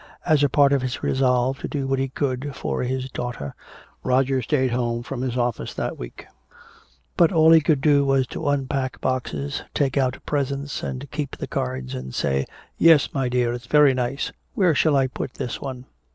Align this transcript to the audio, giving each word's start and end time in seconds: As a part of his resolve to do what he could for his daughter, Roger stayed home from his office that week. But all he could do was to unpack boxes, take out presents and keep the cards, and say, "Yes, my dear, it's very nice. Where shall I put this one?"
As 0.25 0.41
a 0.43 0.49
part 0.49 0.73
of 0.73 0.81
his 0.81 1.03
resolve 1.03 1.59
to 1.59 1.67
do 1.67 1.85
what 1.85 1.99
he 1.99 2.07
could 2.09 2.55
for 2.55 2.81
his 2.81 3.11
daughter, 3.11 3.53
Roger 4.03 4.41
stayed 4.41 4.71
home 4.71 5.03
from 5.03 5.21
his 5.21 5.37
office 5.37 5.75
that 5.75 5.95
week. 5.99 6.25
But 7.15 7.31
all 7.31 7.51
he 7.51 7.61
could 7.61 7.81
do 7.81 8.03
was 8.03 8.25
to 8.29 8.49
unpack 8.49 8.99
boxes, 8.99 9.61
take 9.75 9.97
out 9.97 10.17
presents 10.25 10.81
and 10.81 11.11
keep 11.11 11.37
the 11.37 11.45
cards, 11.45 11.93
and 11.93 12.15
say, 12.15 12.47
"Yes, 12.79 13.13
my 13.13 13.29
dear, 13.29 13.53
it's 13.53 13.67
very 13.67 13.93
nice. 13.93 14.31
Where 14.55 14.73
shall 14.73 14.95
I 14.95 15.05
put 15.05 15.35
this 15.35 15.61
one?" 15.61 15.85